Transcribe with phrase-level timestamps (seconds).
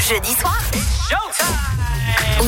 [0.00, 0.75] jeudi soir.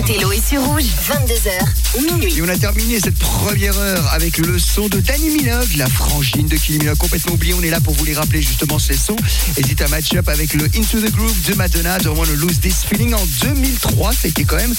[0.09, 2.39] Othello est sur rouge, 22h, minuit.
[2.39, 6.49] Et on a terminé cette première heure avec le son de Danny Minogue, la frangine
[6.49, 7.53] de Kylie Minogue, complètement oubliée.
[7.53, 9.17] On est là pour vous les rappeler justement ces sons.
[9.59, 12.85] Hésite à match up avec le Into the Groove de Madonna, Don't Wanna Lose This
[12.89, 14.13] Feeling en 2003.
[14.23, 14.73] C'était quand même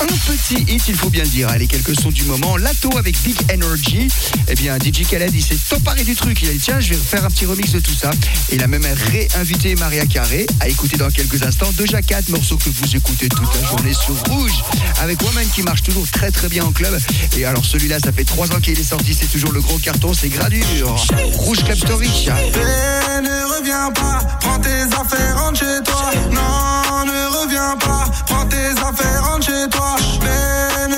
[0.00, 1.48] un petit hit, il faut bien le dire.
[1.48, 2.58] Allez, quelques sons du moment.
[2.58, 4.08] Lato avec Big Energy.
[4.48, 6.42] Eh bien, DJ Khaled, il s'est emparé du truc.
[6.42, 8.10] Il a dit, tiens, je vais faire un petit remix de tout ça.
[8.50, 11.72] Et il a même réinvité Maria Carré à écouter dans quelques instants.
[11.78, 14.62] Déjà 4 morceaux que vous écoutez toute la journée sur Rouge
[15.00, 16.98] avec Woman qui marche toujours très très bien en club.
[17.36, 20.12] Et alors celui-là, ça fait 3 ans qu'il est sorti, c'est toujours le gros carton,
[20.14, 20.96] c'est Gradure.
[21.34, 22.10] Rouge Club Story.
[22.26, 26.10] Et ne reviens pas, prends tes affaires, rentre chez toi.
[26.30, 29.96] Non, ne reviens pas, prends tes affaires, rentre chez toi.
[30.22, 30.93] Mais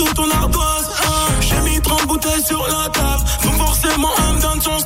[0.00, 0.90] toute ton ardoise.
[1.02, 1.32] Hein.
[1.40, 4.84] J'ai mis 30 bouteilles sur la table, donc forcément, elle me donne chance.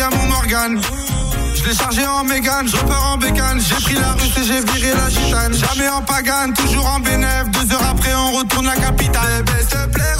[0.00, 0.80] à mon organe.
[1.54, 3.60] Je l'ai chargé en mégane, je repars en bécane.
[3.60, 5.52] J'ai pris la rue et j'ai viré la gitane.
[5.52, 7.44] Jamais en pagane, toujours en bénéf.
[7.50, 9.22] Deux heures après, on retourne la capitale.
[9.38, 10.14] Eh ben, s'il te plaît,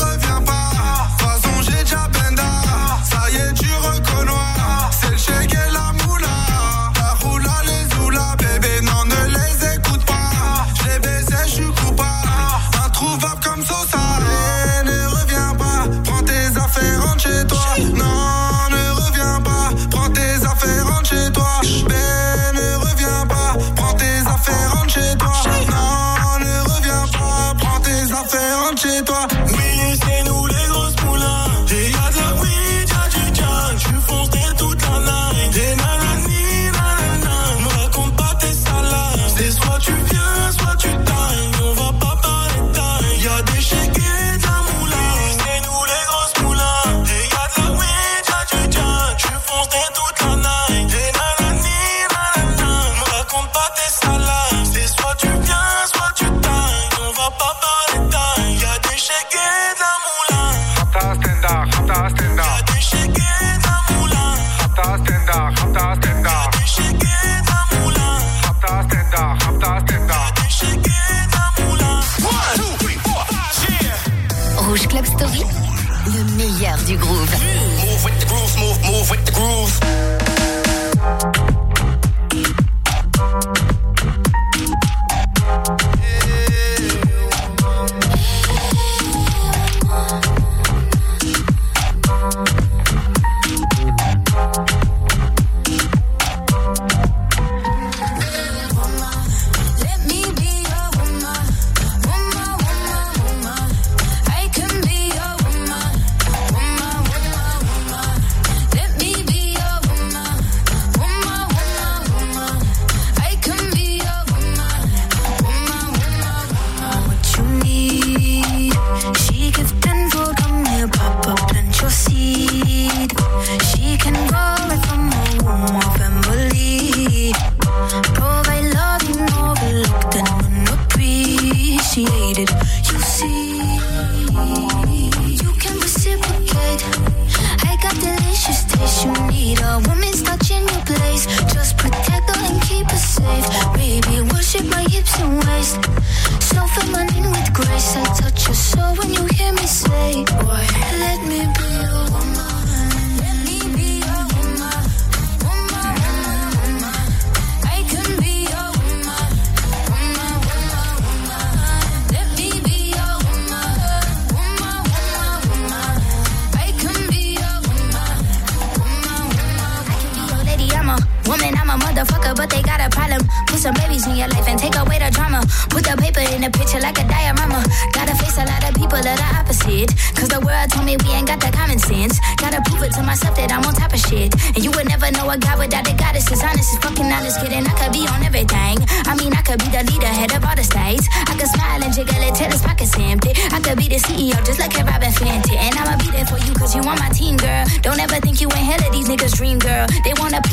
[176.43, 177.63] in the picture like a diorama.
[177.93, 179.95] Gotta face a lot of people that are opposite.
[180.19, 182.19] Cause the world told me we ain't got the common sense.
[182.37, 184.35] Gotta prove it to myself that I'm on top of shit.
[184.55, 186.75] And you would never know a guy without a goddess is honest.
[186.75, 187.63] Is fucking honest, kidding.
[187.63, 188.77] I could be on everything.
[189.07, 191.07] I mean, I could be the leader, head of all the states.
[191.15, 193.31] I could smile and jiggle it till his pockets empty.
[193.55, 195.55] I could be the CEO, just like a Robin Fenty.
[195.55, 197.65] And I'ma be there for you, cause you on my team, girl.
[197.87, 199.87] Don't ever think you ain't hell of these niggas' dream, girl.
[200.03, 200.42] They wanna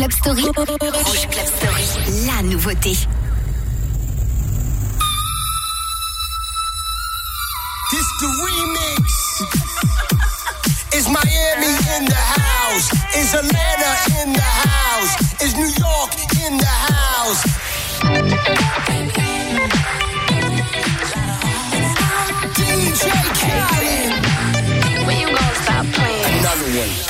[0.00, 0.42] Club Story.
[0.44, 1.84] Rouge Club Story.
[2.24, 2.96] La nouveauté.
[7.90, 9.04] This the remix.
[10.96, 12.90] Is Miami in the house?
[13.14, 13.92] Is Atlanta
[14.22, 15.42] in the house?
[15.42, 16.12] Is New York
[16.46, 17.44] in the house?
[22.56, 23.04] DJ
[23.36, 24.12] Khaled.
[25.06, 26.38] When you gonna stop playing?
[26.38, 27.09] Another one.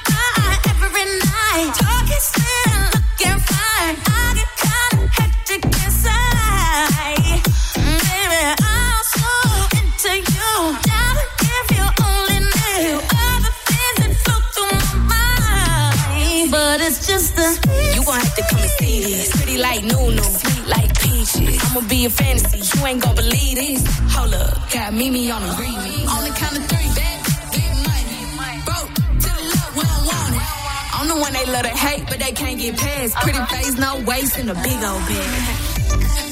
[21.81, 23.81] I'ma be a fantasy, you ain't gon' believe this.
[24.13, 26.05] Hold up, got Mimi on the remix.
[26.13, 27.17] On the count of three, bet,
[27.57, 28.61] get money.
[28.69, 30.45] Broke to the love, we don't want it.
[30.93, 33.15] I'm the one they love to hate, but they can't get past.
[33.25, 35.25] Pretty face, no waist, and a big old bed.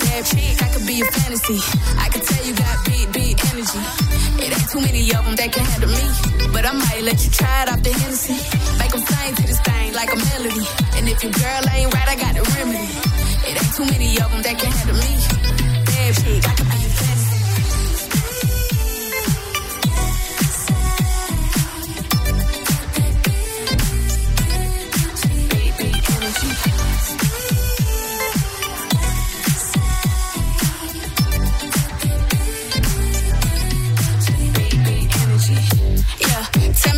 [0.05, 1.59] Bad chick, I could be a fantasy.
[1.97, 3.81] I can tell you got big, big energy.
[4.45, 6.05] It ain't too many of them that can handle me.
[6.53, 8.37] But I might let you try it off the Hennessy.
[8.77, 10.65] Make them sing to this thing like a melody.
[10.93, 13.18] And if your girl ain't right, I got the remedy.
[13.75, 15.15] Too many of them that can handle me.
[15.85, 16.99] Bad chick, I could be a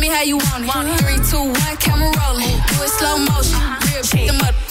[0.02, 1.00] me how you want it.
[1.00, 2.58] Three, two, one, camera rolling.
[2.66, 3.60] Do it slow motion.
[3.86, 4.61] Real pick them up.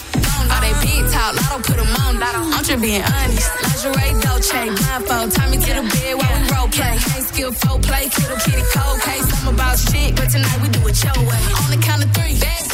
[1.31, 2.21] Talk, lotto put them on.
[2.21, 3.49] I'm just being honest.
[3.63, 5.31] Lingerie, Dolce, blindfold.
[5.31, 6.91] Tie me to the bed while we role play.
[6.91, 9.41] Ain't skill, folk play, kittle, kitty, cold case.
[9.41, 11.41] I'm about shit, but tonight we do it your way.
[11.63, 12.67] On the count of three, get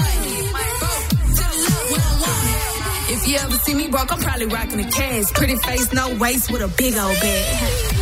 [0.00, 0.48] money.
[3.12, 5.32] If you ever see me broke, I'm probably rocking a cash.
[5.32, 7.99] Pretty face, no waist, with a big old bag.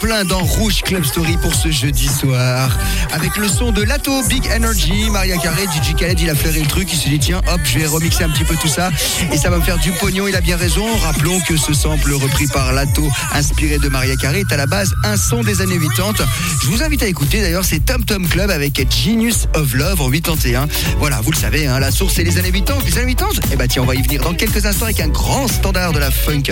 [0.00, 2.76] Plein dans Rouge Club Story pour ce jeudi soir.
[3.12, 6.66] Avec le son de Lato, Big Energy, Maria Carré, DJ Khaled, il a flairé le
[6.66, 8.90] truc, il s'est dit tiens hop, je vais remixer un petit peu tout ça
[9.32, 10.86] et ça va me faire du pognon, il a bien raison.
[11.02, 14.90] Rappelons que ce sample repris par Lato, inspiré de Maria Carré, est à la base
[15.04, 16.24] un son des années 80.
[16.62, 20.10] Je vous invite à écouter d'ailleurs, c'est Tom Tom Club avec Genius of Love en
[20.10, 20.66] 81.
[20.98, 22.80] Voilà, vous le savez, hein, la source c'est les années 80.
[22.86, 25.08] Les années 80 Eh bah tiens, on va y venir dans quelques instants avec un
[25.08, 26.44] grand standard de la funk.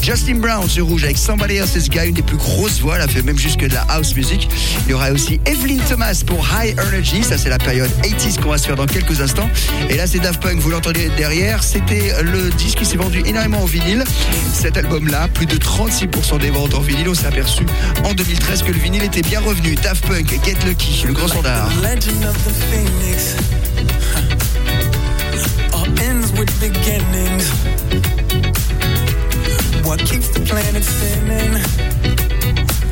[0.00, 3.08] Justin Brown sur rouge avec Somebody Else's Guy, une des plus grosses voix, elle a
[3.08, 4.48] fait même jusque de la house music.
[4.86, 8.50] Il y aura aussi Evelyn Thomas pour High Energy, ça c'est la période 80s qu'on
[8.50, 9.48] va se faire dans quelques instants.
[9.88, 13.62] Et là c'est Daft Punk, vous l'entendez derrière, c'était le disque qui s'est vendu énormément
[13.62, 14.04] en vinyle.
[14.52, 17.64] Cet album-là, plus de 36% des ventes en vinyle, on s'est aperçu
[18.04, 19.74] en 2013 que le vinyle était bien revenu.
[19.74, 21.70] Daft Punk, Get Lucky, le grand standard.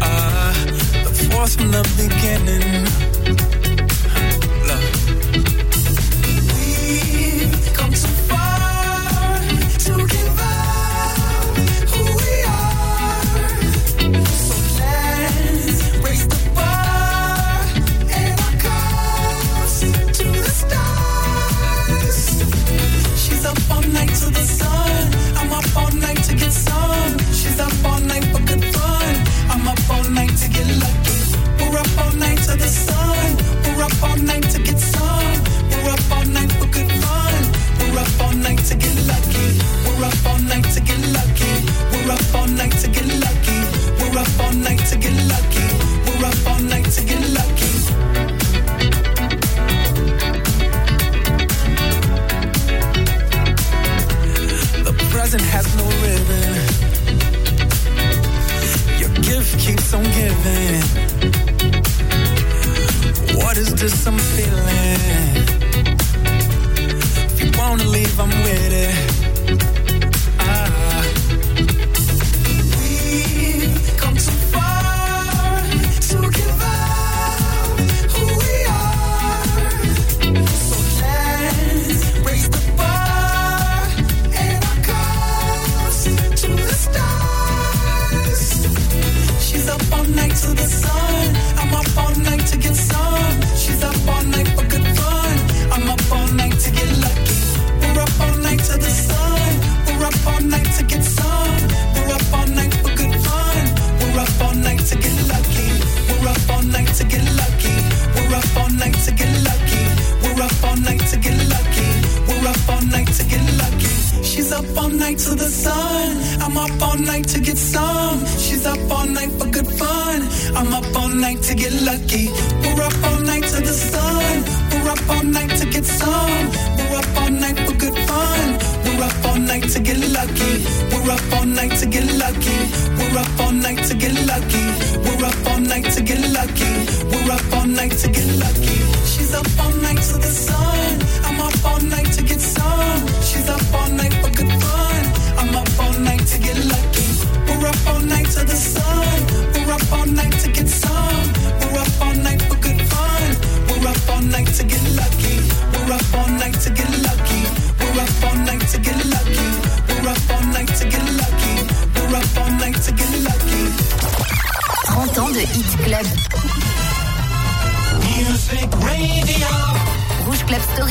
[0.05, 0.53] Uh,
[1.05, 3.62] the force from the beginning.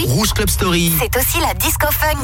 [0.07, 0.93] Rouge Club Story.
[0.99, 2.23] C'est aussi la disco funk.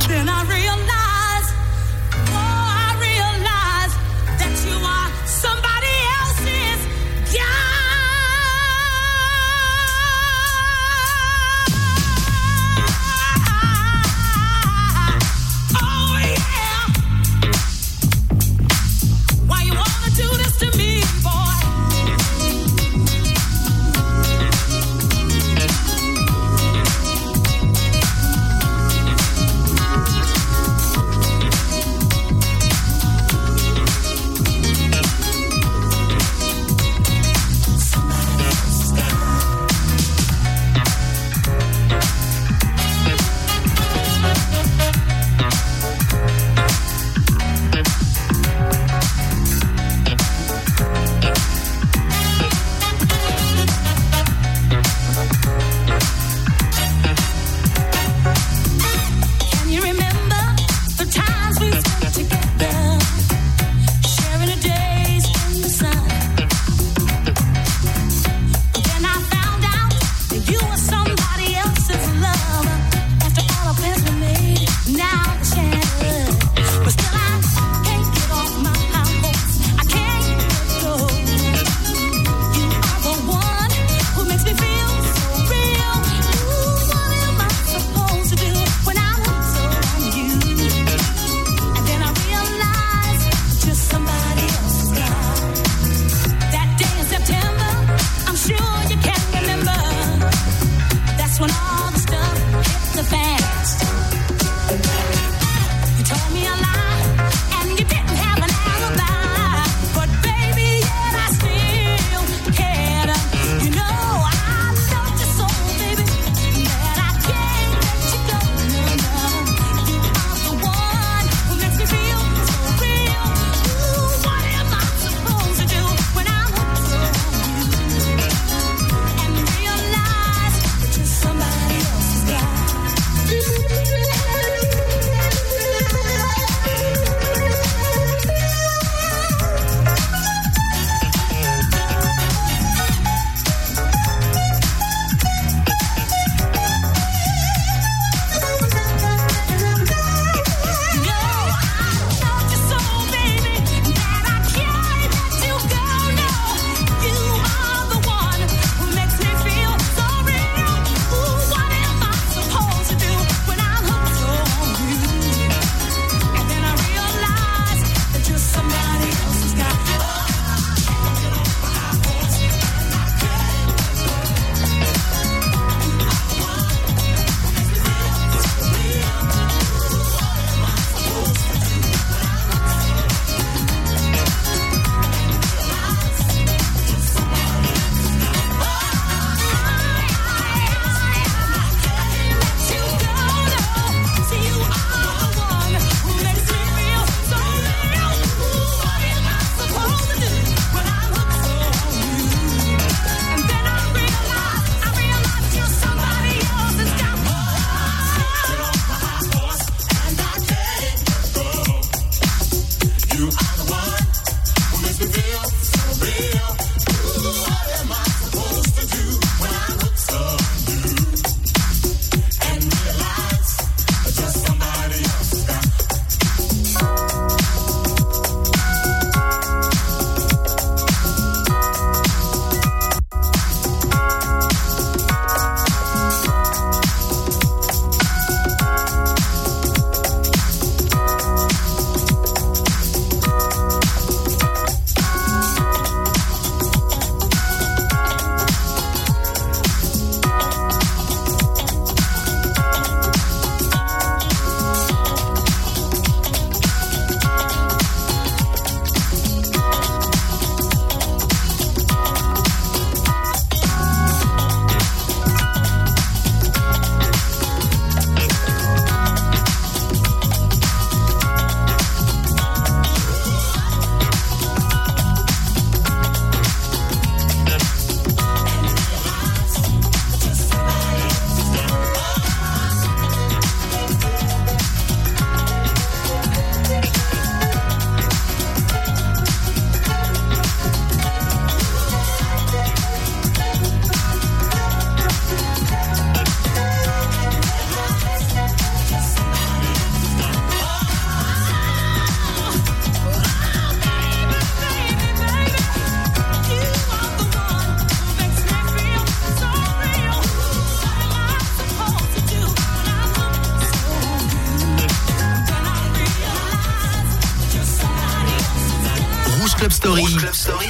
[319.58, 320.04] Club Story.
[320.04, 320.68] Club Story.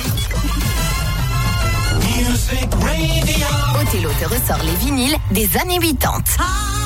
[2.00, 3.48] Music Radio.
[3.82, 6.77] Othello te ressort les vinyles des années 80.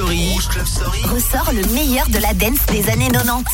[0.00, 0.32] Story.
[0.32, 1.02] Rouge Club Story.
[1.12, 3.44] Ressort le meilleur de la dance des années 90.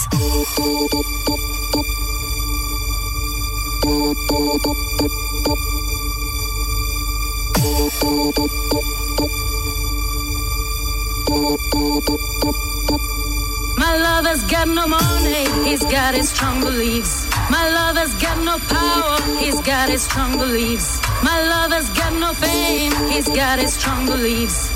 [13.76, 17.26] My lover's got no money, he's got his strong beliefs.
[17.50, 21.00] My lover's got no power, he's got his strong beliefs.
[21.24, 24.75] My lover's got no fame, he's got his strong beliefs.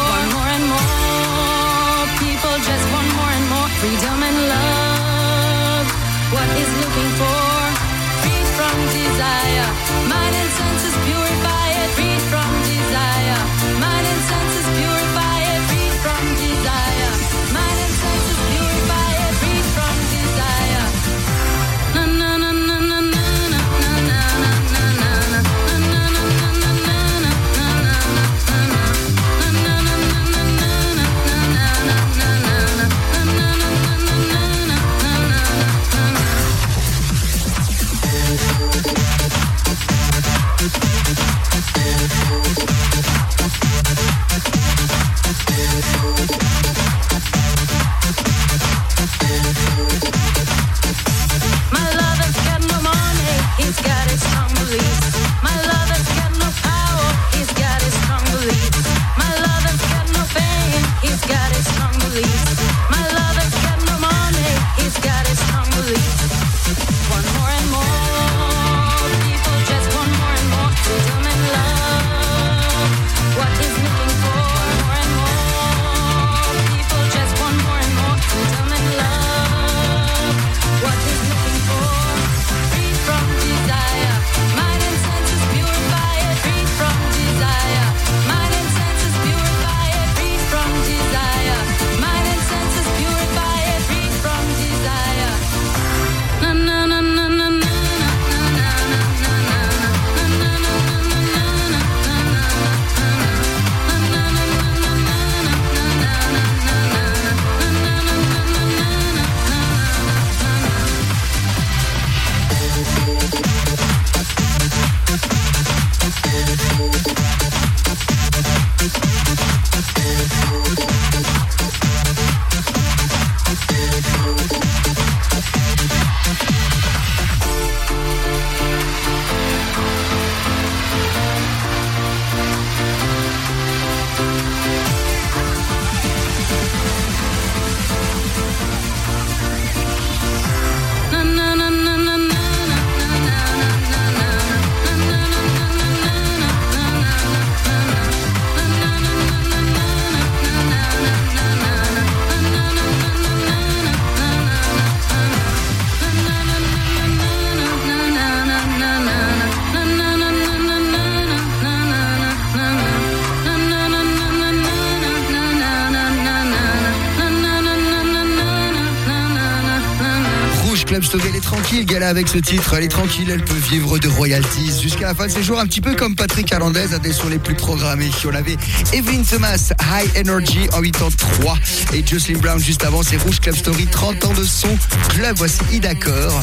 [172.11, 172.73] Avec ce titre.
[172.73, 175.65] Elle est tranquille, elle peut vivre de royalties jusqu'à la fin de ses jours, un
[175.65, 178.11] petit peu comme Patrick Hernandez, un des sons les plus programmés.
[178.25, 178.57] On avait
[178.91, 181.57] Evelyn Thomas, High Energy en 83
[181.93, 183.01] et Jocelyn Brown juste avant.
[183.01, 184.77] C'est Rouge Club Story, 30 ans de son.
[185.09, 186.41] Club, voici Idacor.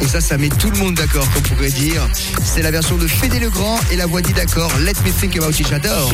[0.00, 2.08] Et ça, ça met tout le monde d'accord, qu'on pourrait dire.
[2.44, 4.70] C'est la version de Fédé Legrand et la voix d'Idacor.
[4.78, 6.12] Let me think about it, j'adore.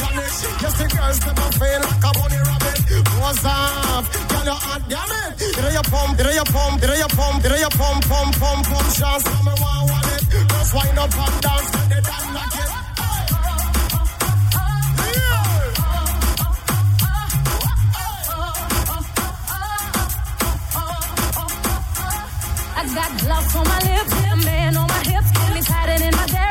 [0.00, 0.62] Like.
[0.62, 2.78] Yes, the girls never feel like a bunny rabbit.
[3.20, 4.04] What's up?
[4.30, 5.40] Girl, you hot, damn it.
[5.40, 8.88] Here you pump, here you pump, here you pump, here you pump, pump, pump, pump.
[8.94, 10.22] Chance, tell me what want it.
[10.48, 12.70] Just wind up and dance, get the dance like it.
[22.94, 26.26] Got gloves on my lips, a man on my hips, got me tighter than my
[26.26, 26.43] very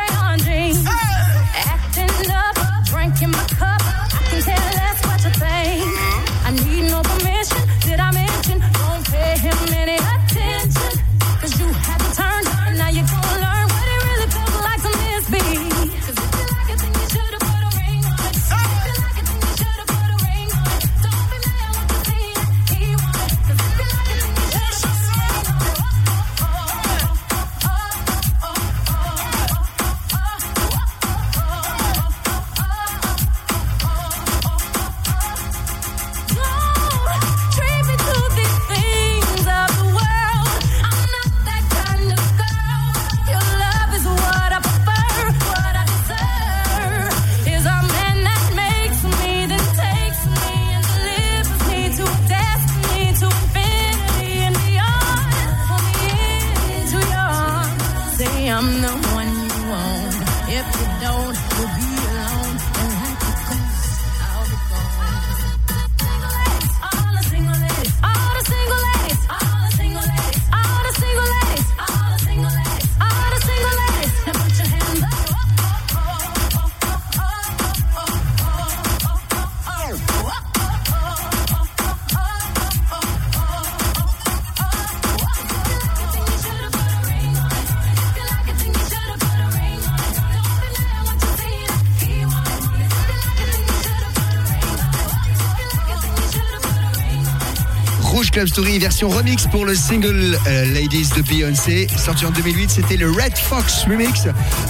[98.34, 101.88] Club Story version remix pour le single euh, Ladies de Beyoncé.
[101.96, 104.28] Sorti en 2008, c'était le Red Fox Remix.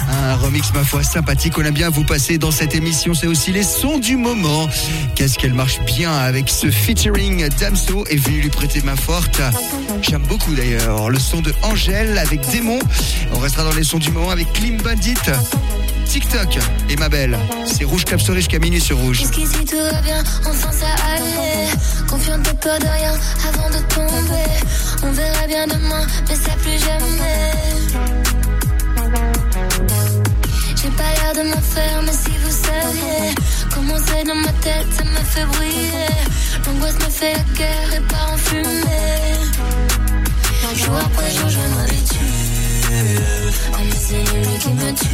[0.10, 1.58] Un remix, ma foi, sympathique.
[1.58, 3.13] On aime bien vous passer dans cette émission.
[3.13, 4.67] C'est aussi les sons du moment.
[5.15, 9.41] Qu'est-ce qu'elle marche bien avec ce featuring Damso est venu lui prêter main forte.
[10.02, 12.80] J'aime beaucoup d'ailleurs le son de Angèle avec Démon.
[13.34, 15.13] On restera dans les sons du moment avec Clean Bandit.
[16.13, 17.39] TikTok et ma belle.
[17.65, 19.17] C'est Rouge Club Story jusqu'à minuit sur Rouge.
[19.17, 21.69] Jusqu'ici tout va bien, enfin ça allait?
[22.08, 23.13] Confiante de peur de rien
[23.49, 24.52] avant de tomber.
[25.02, 27.52] On verra bien demain, mais ça plus jamais.
[30.76, 33.34] J'ai pas l'air de m'en faire, mais si vous saviez
[33.73, 36.13] comment c'est dans ma tête, ça me fait briller.
[36.67, 39.02] L'angoisse me fait la guerre et part en fumée.
[40.76, 42.33] Jour après jour, je m'habitue.
[43.74, 44.24] Ah, mais c'est
[44.60, 45.06] qui me tue.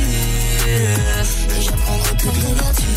[1.58, 2.88] Et j'apprendrai toutes les vertus.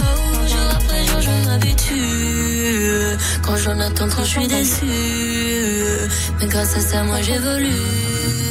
[0.00, 3.16] Oh, jour après jour, je m'habitue.
[3.42, 4.86] Quand j'en attends trop, je suis déçue.
[6.38, 8.49] Mais grâce à ça, moi j'évolue.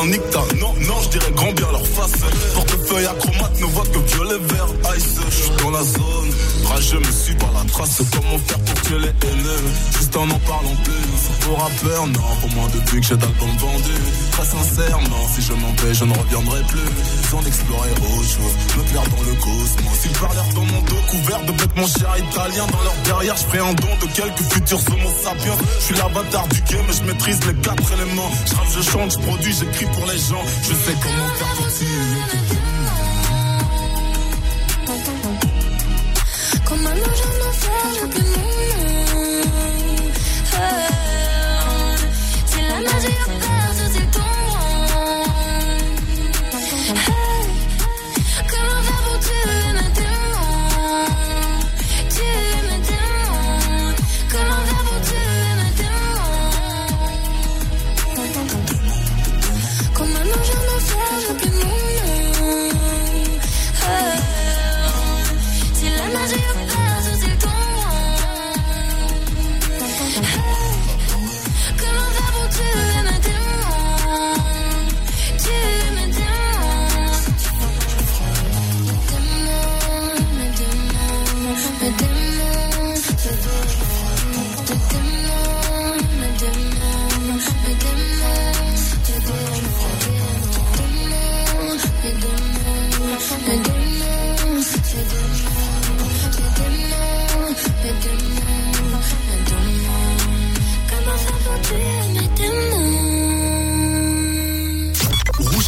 [0.00, 2.12] Non, non, je dirais grand bien leur face.
[2.54, 5.16] Portefeuille acromate ne voit que violet, vert, ice.
[5.28, 6.30] Je suis dans la zone,
[6.64, 8.02] trajet me suis la trace.
[8.12, 9.64] Comment faire pour tuer les haineux
[9.98, 11.46] Juste en en parlant plus.
[11.46, 14.04] Pour rappeur, non, pour moi depuis que j'ai d'albums vendus.
[14.32, 16.90] Très sincèrement, si je m'en vais, je ne reviendrai plus.
[17.30, 19.98] Sans explorer autre chose, me perdre dans le cosmos.
[20.04, 22.66] Ils parlèrent dans mon dos, couvert de vêtements chers italiens.
[22.66, 25.58] Dans leur derrière, je ferai un don de quelques futurs homo sapiens.
[25.78, 28.30] Je suis l'avatar du game, je maîtrise les quatre éléments.
[28.46, 30.44] Je je chante, je produis, j'écris pour les gens.
[30.62, 32.79] Je sais comment faire pour tuer.
[37.22, 38.79] I'm not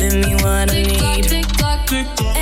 [0.00, 1.24] giving me what I need.
[1.24, 2.39] Tick tock, tick tock, tick tock.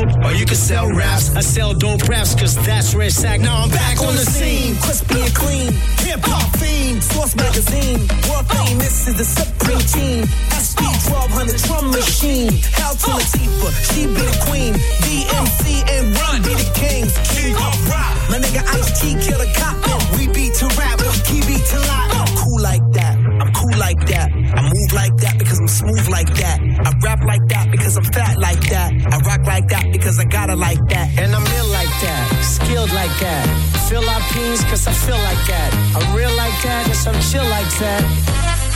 [0.00, 1.36] Or you can sell raps.
[1.36, 3.40] I sell dope raps, cause that's red sack.
[3.40, 4.76] Now I'm back, back on, on the scene.
[4.76, 5.72] Crispy and clean.
[6.08, 8.08] Hip hop theme, Source magazine.
[8.28, 10.24] World famous is the supreme team.
[10.56, 12.52] SP1200 drum machine.
[12.72, 13.72] Hell to Latifah.
[13.92, 14.72] She be the queen.
[15.04, 17.12] DMC and Run be the kings.
[17.36, 19.76] King of rap, My nigga Ice T kill a cop.
[20.16, 20.98] We beat to rap.
[21.28, 22.08] Key beat to lock.
[22.16, 23.18] I'm cool like that.
[23.18, 24.32] I'm cool like that.
[24.32, 25.39] I move like that
[25.70, 26.58] smooth like that.
[26.60, 28.92] I rap like that because I'm fat like that.
[28.92, 31.18] I rock like that because I gotta like that.
[31.18, 33.46] And I'm ill like that, skilled like that.
[33.88, 35.70] Fill our peas cause I feel like that.
[35.96, 38.02] I'm real like that and I'm chill like that.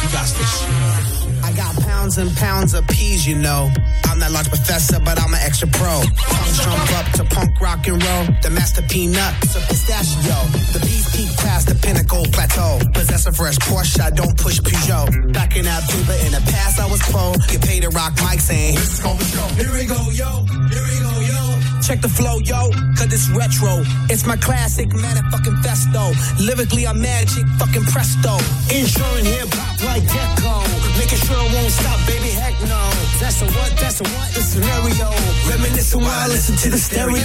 [0.03, 1.14] You got the shit.
[1.55, 3.71] I got pounds and pounds of peas, you know.
[4.07, 6.03] I'm not large professor, but I'm an extra pro.
[6.03, 8.25] Tongues jump up to punk rock and roll.
[8.43, 10.35] The master peanut, a pistachio.
[10.75, 12.81] The peas peak past the pinnacle plateau.
[12.93, 15.33] Possess a fresh Porsche, I don't push Peugeot.
[15.33, 17.35] Back in that paper in the past, I was pro.
[17.47, 19.47] Get paid to rock mic saying, This is the show.
[19.55, 20.43] Here we go, yo.
[20.75, 21.45] Here we go, yo.
[21.87, 23.85] Check the flow, yo, cause it's retro.
[24.11, 26.17] It's my classic motherfucking festo.
[26.41, 28.39] Lyrically, I'm magic, fucking presto.
[28.75, 30.84] Ensuring hip hop like Deco.
[31.05, 32.81] Making sure it won't stop, baby, heck no.
[33.21, 35.11] That's a what, that's a what, the scenario.
[35.51, 37.21] Reminiscing while I listen to the stereo.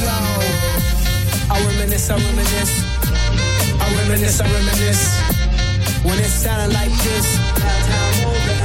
[1.49, 2.83] I reminisce, I reminisce.
[3.79, 5.03] I reminisce, I reminisce.
[6.03, 8.59] When it sounded like this, downtown over.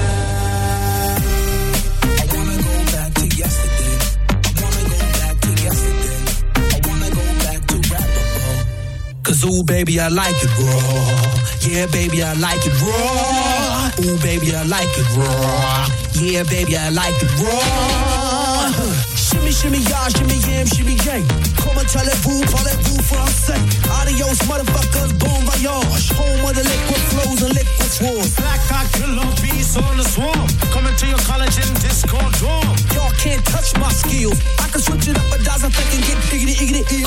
[2.18, 3.94] I wanna go back to yesterday.
[4.34, 6.18] I wanna go back to yesterday.
[6.58, 9.22] I wanna go back to rapper.
[9.22, 11.38] Cause ooh, baby, I like it raw.
[11.60, 13.63] Yeah, baby, I like it raw.
[14.02, 15.86] Ooh, baby, I like it raw.
[16.18, 18.72] Yeah, baby, I like it raw.
[19.14, 21.22] Shimmy, shimmy, y'all, shimmy, yam, shimmy, yay.
[21.56, 23.60] Comment allez-vous, parlez-vous français?
[24.00, 26.10] Adios, motherfuckers, bon voyage.
[26.18, 28.34] Home of the liquid flows and liquid swords.
[28.36, 30.46] Black cock killer bees on the swarm.
[30.72, 32.66] Coming to your college in Discord dorm.
[32.94, 34.40] Y'all can't touch my skills.
[34.58, 34.63] I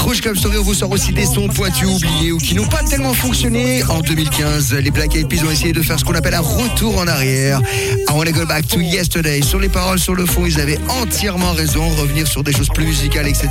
[0.08, 2.82] Rouge Club Story, on vous sort aussi des sons pointus, oubliés ou qui n'ont pas
[2.82, 3.84] tellement fonctionné.
[3.84, 6.98] En 2015, les Black Eyed Peas ont essayé de faire ce qu'on appelle un retour
[6.98, 7.60] en arrière.
[8.08, 9.42] I wanna go back to yesterday.
[9.42, 11.90] Sur les paroles, sur le fond, ils avaient entièrement raison.
[11.90, 13.50] Revenir sur des choses plus musicales, etc.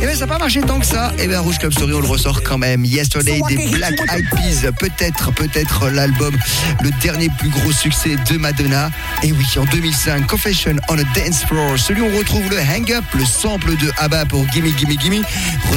[0.00, 1.12] Et bien, ça n'a pas marché tant que ça.
[1.18, 2.84] Et bien, Rouge Club Story, on le ressort quand même.
[2.84, 4.70] Yesterday des Black Eyed Peas.
[4.78, 6.36] Peut-être, peut-être l'album,
[6.84, 8.92] le dernier plus gros succès de Madonna.
[9.24, 11.76] Et oui, en 2005, Confession on a Dance Floor.
[11.76, 15.24] Celui où on retrouve le Hang Up, le sample de ABBA pour Gimme Gimme Gimme,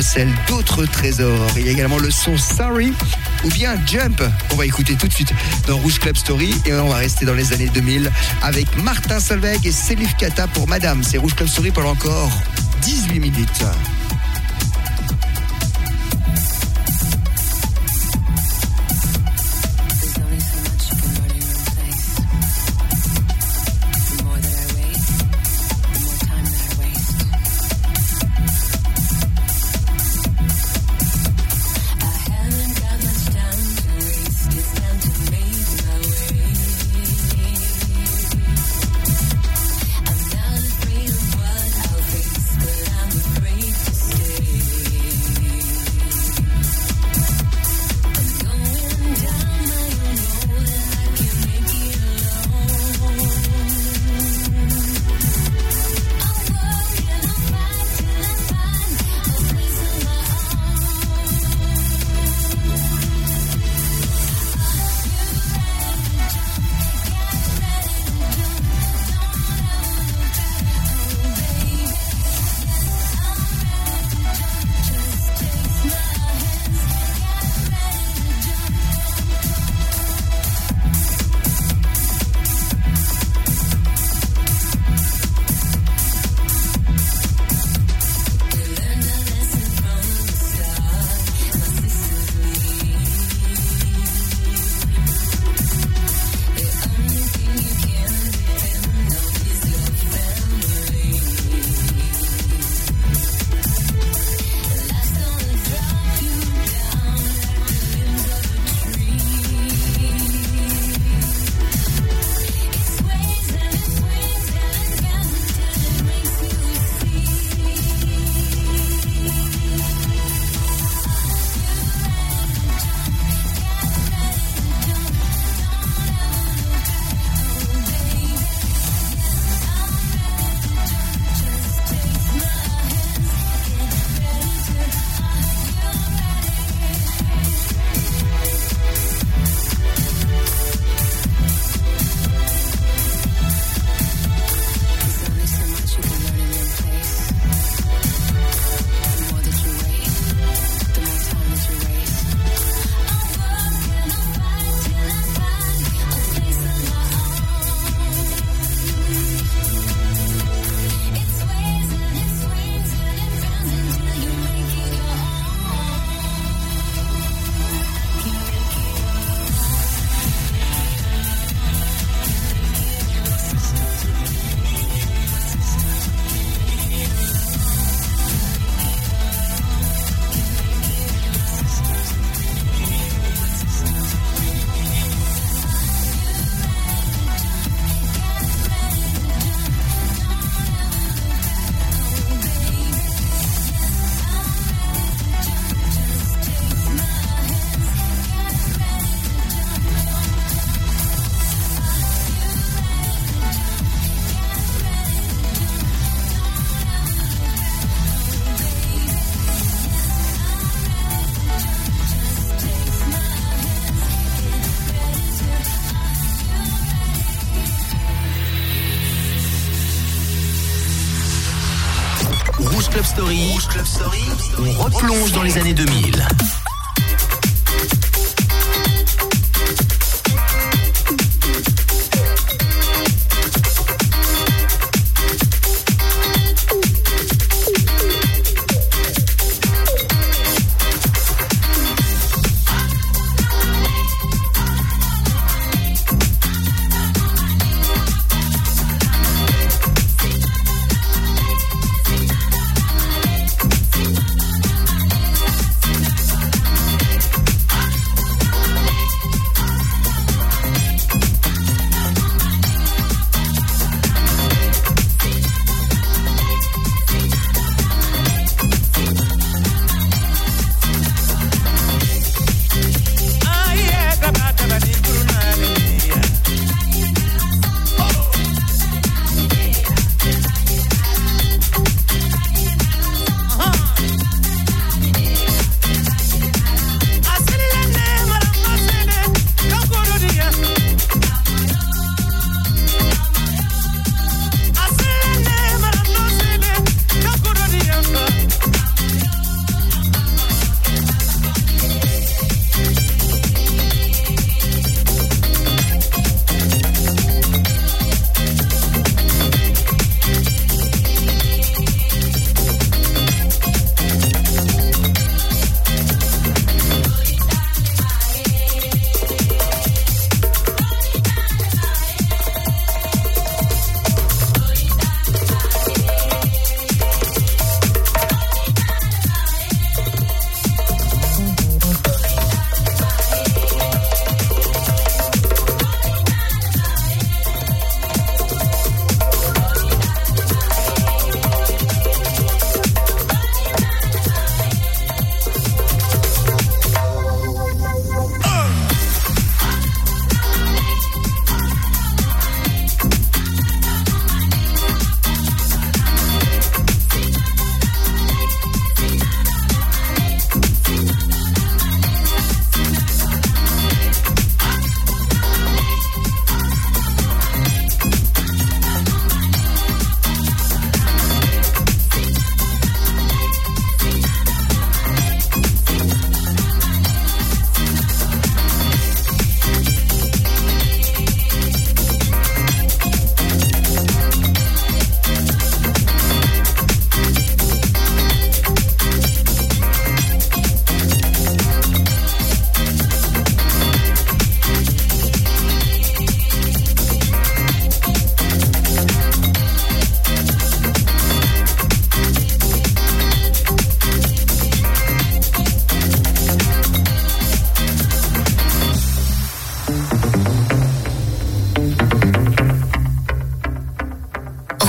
[0.04, 1.48] recèle d'autres trésors.
[1.56, 2.92] Il y a également le son Sorry
[3.46, 4.22] ou bien Jump.
[4.52, 5.32] On va écouter tout de suite
[5.66, 9.66] dans Rouge Club Story et on va rester dans les années 2000 avec Martin Solveig
[9.66, 11.04] et Selif Kata pour Madame.
[11.04, 12.32] C'est Rouge Club Story pendant encore
[12.82, 13.64] 18 minutes.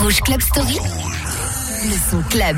[0.05, 0.79] Rouge Club Story.
[1.87, 2.57] Le son club.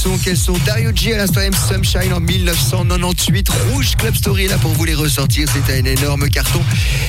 [0.00, 3.50] Sont, quels sont Dario G à l'instant M Sunshine en 1998.
[3.50, 5.46] Rouge Club Story là pour vous les ressortir.
[5.52, 6.62] C'était un énorme carton.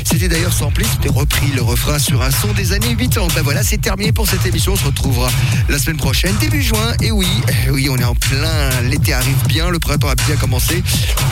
[0.04, 3.28] C'était d'ailleurs samplé, c'était repris le refrain sur un son des années 80.
[3.34, 4.74] Ben voilà, c'est terminé pour cette émission.
[4.74, 5.30] On se retrouvera
[5.70, 6.94] la semaine prochaine, début juin.
[7.02, 7.30] Et oui,
[7.66, 8.70] eh oui, on est en plein.
[8.90, 10.84] L'été arrive bien, le printemps a bien commencé.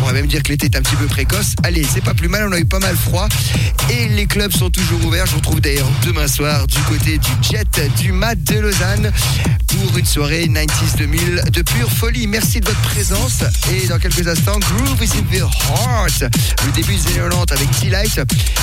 [0.01, 1.55] On va même dire que l'été est un petit peu précoce.
[1.64, 3.28] Allez, c'est pas plus mal, on a eu pas mal froid.
[3.89, 5.26] Et les clubs sont toujours ouverts.
[5.26, 9.12] Je vous retrouve d'ailleurs demain soir du côté du Jet du Mat de Lausanne
[9.68, 12.28] pour une soirée 90s 2000 de pure folie.
[12.28, 13.43] Merci de votre présence.
[13.72, 16.32] Et dans quelques instants, Groove is in the Heart.
[16.66, 18.22] Le début des années 90 avec T-Light.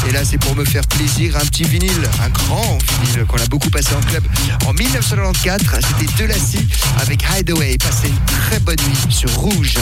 [0.08, 1.36] Et là, c'est pour me faire plaisir.
[1.36, 4.24] Un petit vinyle, un grand vinyle qu'on a beaucoup passé en club
[4.66, 5.84] en 1994.
[5.98, 6.66] C'était Delassie
[7.00, 7.76] avec Hideaway.
[7.78, 9.76] Passez une très bonne nuit sur Rouge.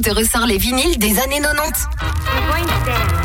[0.00, 3.19] Te ressort les vinyles des années 90.